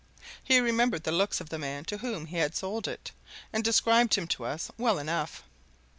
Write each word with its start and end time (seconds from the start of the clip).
He 0.43 0.57
remembered 0.59 1.03
the 1.03 1.11
looks 1.11 1.39
of 1.39 1.49
the 1.49 1.59
man 1.59 1.85
to 1.85 1.99
whom 1.99 2.25
he 2.25 2.37
had 2.37 2.55
sold 2.55 2.87
it, 2.87 3.11
and 3.53 3.63
described 3.63 4.15
him 4.15 4.25
to 4.29 4.45
us 4.45 4.71
well 4.75 4.97
enough. 4.97 5.43